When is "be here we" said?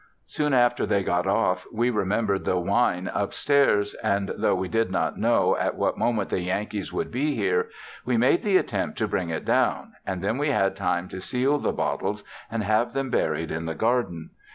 7.11-8.17